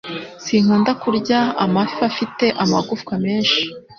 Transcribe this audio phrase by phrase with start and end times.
[0.43, 3.61] Sinkunda kurya amafi afite amagufwa menshi